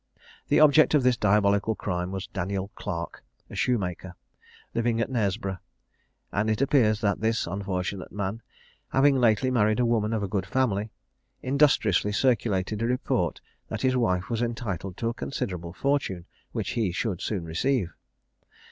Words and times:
The 0.47 0.59
object 0.59 0.95
of 0.95 1.03
this 1.03 1.15
diabolical 1.15 1.75
crime 1.75 2.11
was 2.11 2.25
Daniel 2.25 2.69
Clarke, 2.73 3.23
a 3.51 3.55
shoemaker, 3.55 4.15
living 4.73 4.99
at 4.99 5.11
Knaresborough; 5.11 5.59
and 6.31 6.49
it 6.49 6.59
appears 6.59 7.01
that 7.01 7.21
this 7.21 7.45
unfortunate 7.45 8.11
man, 8.11 8.41
having 8.89 9.15
lately 9.15 9.51
married 9.51 9.79
a 9.79 9.85
woman 9.85 10.11
of 10.11 10.23
a 10.23 10.27
good 10.27 10.47
family, 10.47 10.89
industriously 11.43 12.13
circulated 12.13 12.81
a 12.81 12.87
report 12.87 13.41
that 13.67 13.83
his 13.83 13.95
wife 13.95 14.27
was 14.27 14.41
entitled 14.41 14.97
to 14.97 15.09
a 15.09 15.13
considerable 15.13 15.71
fortune, 15.71 16.25
which 16.51 16.71
he 16.71 16.91
should 16.91 17.21
soon 17.21 17.45
receive. 17.45 17.93